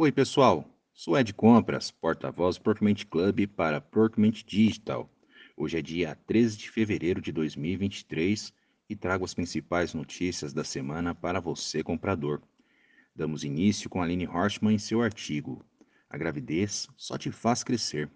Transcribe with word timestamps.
Oi, 0.00 0.12
pessoal. 0.12 0.64
Sou 0.94 1.18
Ed 1.18 1.34
Compras, 1.34 1.90
porta-voz 1.90 2.56
Procurement 2.56 3.04
Club 3.10 3.48
para 3.48 3.80
Procurement 3.80 4.44
Digital. 4.46 5.10
Hoje 5.56 5.76
é 5.76 5.82
dia 5.82 6.16
13 6.24 6.56
de 6.56 6.70
fevereiro 6.70 7.20
de 7.20 7.32
2023 7.32 8.52
e 8.88 8.94
trago 8.94 9.24
as 9.24 9.34
principais 9.34 9.94
notícias 9.94 10.52
da 10.52 10.62
semana 10.62 11.16
para 11.16 11.40
você, 11.40 11.82
comprador. 11.82 12.40
Damos 13.12 13.42
início 13.42 13.90
com 13.90 14.00
Aline 14.00 14.24
Horstman 14.28 14.76
em 14.76 14.78
seu 14.78 15.02
artigo 15.02 15.64
A 16.08 16.16
gravidez 16.16 16.86
só 16.96 17.18
te 17.18 17.32
faz 17.32 17.64
crescer, 17.64 18.08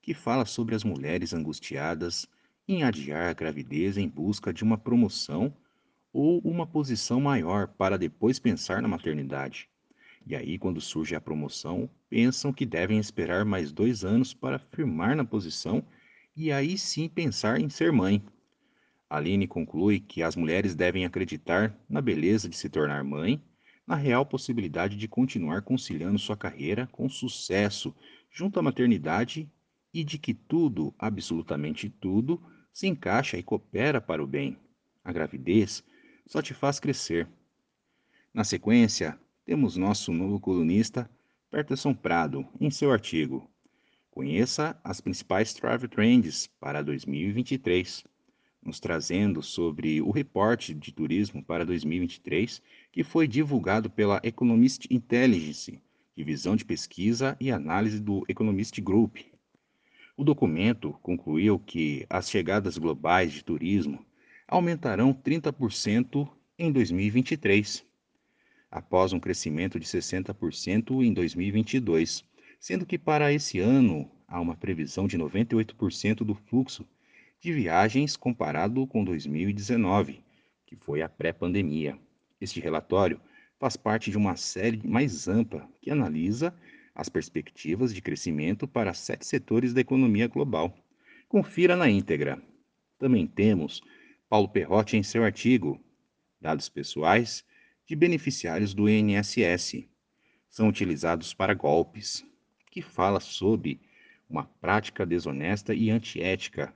que 0.00 0.14
fala 0.14 0.44
sobre 0.44 0.76
as 0.76 0.84
mulheres 0.84 1.34
angustiadas 1.34 2.28
em 2.68 2.84
adiar 2.84 3.30
a 3.30 3.34
gravidez 3.34 3.96
em 3.96 4.08
busca 4.08 4.52
de 4.52 4.62
uma 4.62 4.78
promoção 4.78 5.52
ou 6.12 6.38
uma 6.44 6.64
posição 6.64 7.20
maior 7.20 7.66
para 7.66 7.98
depois 7.98 8.38
pensar 8.38 8.80
na 8.80 8.86
maternidade. 8.86 9.68
E 10.26 10.34
aí, 10.34 10.58
quando 10.58 10.80
surge 10.80 11.14
a 11.14 11.20
promoção, 11.20 11.88
pensam 12.08 12.52
que 12.52 12.64
devem 12.64 12.98
esperar 12.98 13.44
mais 13.44 13.70
dois 13.70 14.04
anos 14.04 14.32
para 14.32 14.58
firmar 14.58 15.14
na 15.14 15.24
posição 15.24 15.84
e 16.34 16.50
aí 16.50 16.78
sim 16.78 17.08
pensar 17.08 17.60
em 17.60 17.68
ser 17.68 17.92
mãe. 17.92 18.22
Aline 19.08 19.46
conclui 19.46 20.00
que 20.00 20.22
as 20.22 20.34
mulheres 20.34 20.74
devem 20.74 21.04
acreditar 21.04 21.78
na 21.88 22.00
beleza 22.00 22.48
de 22.48 22.56
se 22.56 22.68
tornar 22.68 23.04
mãe, 23.04 23.42
na 23.86 23.94
real 23.94 24.24
possibilidade 24.24 24.96
de 24.96 25.06
continuar 25.06 25.62
conciliando 25.62 26.18
sua 26.18 26.36
carreira 26.36 26.88
com 26.90 27.08
sucesso 27.08 27.94
junto 28.30 28.58
à 28.58 28.62
maternidade 28.62 29.48
e 29.92 30.02
de 30.02 30.18
que 30.18 30.32
tudo, 30.32 30.94
absolutamente 30.98 31.88
tudo, 31.88 32.42
se 32.72 32.88
encaixa 32.88 33.36
e 33.36 33.42
coopera 33.42 34.00
para 34.00 34.24
o 34.24 34.26
bem. 34.26 34.58
A 35.04 35.12
gravidez 35.12 35.84
só 36.26 36.40
te 36.40 36.54
faz 36.54 36.80
crescer. 36.80 37.28
Na 38.32 38.42
sequência, 38.42 39.16
temos 39.44 39.76
nosso 39.76 40.10
novo 40.10 40.40
colunista, 40.40 41.08
Peterson 41.50 41.92
Prado, 41.92 42.46
em 42.58 42.70
seu 42.70 42.90
artigo. 42.90 43.46
Conheça 44.10 44.78
as 44.82 45.02
principais 45.02 45.52
travel 45.52 45.86
trends 45.86 46.48
para 46.58 46.82
2023, 46.82 48.04
nos 48.62 48.80
trazendo 48.80 49.42
sobre 49.42 50.00
o 50.00 50.10
reporte 50.10 50.72
de 50.72 50.92
turismo 50.92 51.44
para 51.44 51.66
2023 51.66 52.62
que 52.90 53.04
foi 53.04 53.28
divulgado 53.28 53.90
pela 53.90 54.18
Economist 54.24 54.86
Intelligence, 54.90 55.78
divisão 56.16 56.56
de 56.56 56.64
pesquisa 56.64 57.36
e 57.38 57.52
análise 57.52 58.00
do 58.00 58.24
Economist 58.26 58.80
Group. 58.80 59.18
O 60.16 60.24
documento 60.24 60.94
concluiu 61.02 61.58
que 61.58 62.06
as 62.08 62.30
chegadas 62.30 62.78
globais 62.78 63.30
de 63.32 63.44
turismo 63.44 64.06
aumentarão 64.48 65.12
30% 65.12 66.26
em 66.58 66.72
2023 66.72 67.84
após 68.74 69.12
um 69.12 69.20
crescimento 69.20 69.78
de 69.78 69.86
60% 69.86 71.00
em 71.00 71.12
2022, 71.12 72.24
sendo 72.58 72.84
que 72.84 72.98
para 72.98 73.32
esse 73.32 73.60
ano 73.60 74.10
há 74.26 74.40
uma 74.40 74.56
previsão 74.56 75.06
de 75.06 75.16
98% 75.16 76.24
do 76.24 76.34
fluxo 76.34 76.84
de 77.40 77.52
viagens 77.52 78.16
comparado 78.16 78.84
com 78.88 79.04
2019, 79.04 80.24
que 80.66 80.74
foi 80.74 81.02
a 81.02 81.08
pré-pandemia. 81.08 81.96
Este 82.40 82.58
relatório 82.58 83.20
faz 83.60 83.76
parte 83.76 84.10
de 84.10 84.16
uma 84.16 84.34
série 84.34 84.80
mais 84.84 85.28
ampla 85.28 85.68
que 85.80 85.92
analisa 85.92 86.52
as 86.96 87.08
perspectivas 87.08 87.94
de 87.94 88.02
crescimento 88.02 88.66
para 88.66 88.92
sete 88.92 89.24
setores 89.24 89.72
da 89.72 89.82
economia 89.82 90.26
global. 90.26 90.76
Confira 91.28 91.76
na 91.76 91.88
íntegra. 91.88 92.42
Também 92.98 93.24
temos 93.24 93.80
Paulo 94.28 94.48
Perrotti 94.48 94.96
em 94.96 95.02
seu 95.04 95.22
artigo 95.22 95.80
Dados 96.40 96.68
Pessoais 96.68 97.44
de 97.86 97.94
beneficiários 97.94 98.74
do 98.74 98.88
INSS. 98.88 99.86
São 100.48 100.68
utilizados 100.68 101.34
para 101.34 101.54
golpes, 101.54 102.24
que 102.70 102.80
fala 102.80 103.20
sobre 103.20 103.80
uma 104.28 104.44
prática 104.44 105.04
desonesta 105.04 105.74
e 105.74 105.90
antiética 105.90 106.74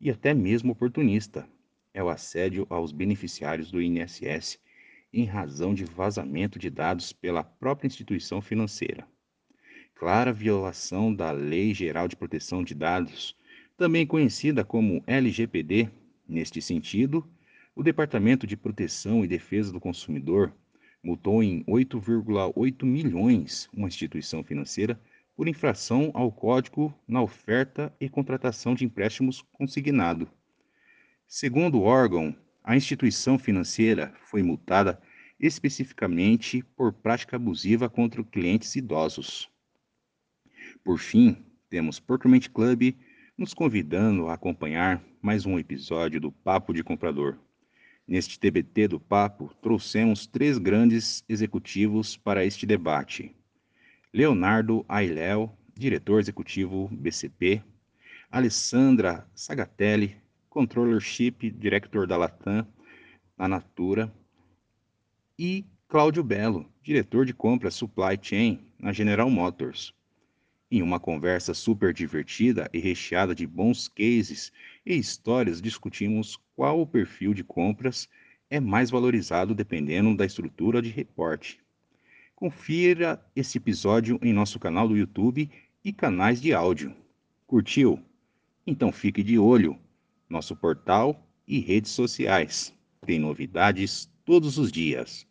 e 0.00 0.10
até 0.10 0.34
mesmo 0.34 0.72
oportunista. 0.72 1.48
É 1.92 2.02
o 2.02 2.08
assédio 2.08 2.66
aos 2.70 2.92
beneficiários 2.92 3.70
do 3.70 3.80
INSS 3.80 4.58
em 5.12 5.24
razão 5.24 5.74
de 5.74 5.84
vazamento 5.84 6.58
de 6.58 6.70
dados 6.70 7.12
pela 7.12 7.42
própria 7.42 7.86
instituição 7.86 8.40
financeira. 8.40 9.06
Clara 9.94 10.32
violação 10.32 11.14
da 11.14 11.30
Lei 11.32 11.74
Geral 11.74 12.06
de 12.06 12.16
Proteção 12.16 12.62
de 12.62 12.74
Dados, 12.74 13.36
também 13.76 14.06
conhecida 14.06 14.64
como 14.64 15.02
LGPD. 15.06 15.90
Neste 16.28 16.62
sentido, 16.62 17.28
o 17.74 17.82
Departamento 17.82 18.46
de 18.46 18.56
Proteção 18.56 19.24
e 19.24 19.28
Defesa 19.28 19.72
do 19.72 19.80
Consumidor 19.80 20.52
multou 21.02 21.42
em 21.42 21.64
8,8 21.64 22.84
milhões 22.84 23.68
uma 23.72 23.88
instituição 23.88 24.42
financeira 24.42 25.00
por 25.36 25.48
infração 25.48 26.10
ao 26.12 26.30
Código 26.30 26.92
na 27.08 27.22
oferta 27.22 27.94
e 28.00 28.08
contratação 28.08 28.74
de 28.74 28.84
empréstimos 28.84 29.42
consignado. 29.52 30.28
Segundo 31.26 31.78
o 31.78 31.82
órgão, 31.82 32.36
a 32.62 32.76
instituição 32.76 33.38
financeira 33.38 34.12
foi 34.20 34.42
multada 34.42 35.00
especificamente 35.38 36.62
por 36.76 36.92
prática 36.92 37.36
abusiva 37.36 37.88
contra 37.88 38.22
clientes 38.22 38.76
idosos. 38.76 39.48
Por 40.84 40.98
fim, 40.98 41.36
temos 41.70 41.98
Procurement 41.98 42.50
Club 42.52 42.94
nos 43.38 43.54
convidando 43.54 44.28
a 44.28 44.34
acompanhar 44.34 45.02
mais 45.22 45.46
um 45.46 45.58
episódio 45.58 46.20
do 46.20 46.30
Papo 46.30 46.74
de 46.74 46.84
Comprador. 46.84 47.38
Neste 48.10 48.40
TBT 48.40 48.88
do 48.88 48.98
Papo, 48.98 49.54
trouxemos 49.62 50.26
três 50.26 50.58
grandes 50.58 51.22
executivos 51.28 52.16
para 52.16 52.44
este 52.44 52.66
debate. 52.66 53.32
Leonardo 54.12 54.84
Ailéu, 54.88 55.56
diretor 55.76 56.18
executivo 56.18 56.88
BCP, 56.90 57.62
Alessandra 58.28 59.24
Sagatelli, 59.32 60.16
Controllership 60.48 61.52
Director 61.52 62.04
da 62.04 62.16
Latam, 62.16 62.66
na 63.38 63.46
Natura, 63.46 64.12
e 65.38 65.64
Cláudio 65.86 66.24
Belo, 66.24 66.68
diretor 66.82 67.24
de 67.24 67.32
compras 67.32 67.74
Supply 67.76 68.18
Chain 68.20 68.58
na 68.76 68.92
General 68.92 69.30
Motors. 69.30 69.94
Em 70.72 70.82
uma 70.82 71.00
conversa 71.00 71.52
super 71.52 71.92
divertida 71.92 72.70
e 72.72 72.78
recheada 72.78 73.34
de 73.34 73.44
bons 73.44 73.88
cases 73.88 74.52
e 74.86 74.94
histórias, 74.94 75.60
discutimos 75.60 76.38
qual 76.54 76.80
o 76.80 76.86
perfil 76.86 77.34
de 77.34 77.42
compras 77.42 78.08
é 78.48 78.60
mais 78.60 78.88
valorizado 78.88 79.52
dependendo 79.52 80.16
da 80.16 80.24
estrutura 80.24 80.80
de 80.80 80.88
reporte. 80.88 81.58
Confira 82.36 83.20
esse 83.34 83.58
episódio 83.58 84.16
em 84.22 84.32
nosso 84.32 84.60
canal 84.60 84.86
do 84.86 84.96
YouTube 84.96 85.50
e 85.84 85.92
canais 85.92 86.40
de 86.40 86.54
áudio. 86.54 86.94
Curtiu? 87.48 88.00
Então 88.64 88.92
fique 88.92 89.24
de 89.24 89.38
olho. 89.38 89.76
Nosso 90.28 90.54
portal 90.54 91.28
e 91.48 91.58
redes 91.58 91.90
sociais. 91.90 92.72
Tem 93.04 93.18
novidades 93.18 94.08
todos 94.24 94.56
os 94.56 94.70
dias. 94.70 95.26